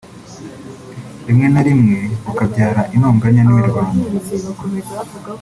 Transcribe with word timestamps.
rimwe 1.25 1.47
na 1.53 1.61
rimwe 1.67 1.97
bukabyara 2.25 2.81
intonganya 2.95 3.41
n’imirwano 3.43 4.01